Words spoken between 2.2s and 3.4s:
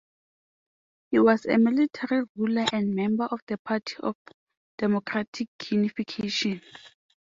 ruler and member of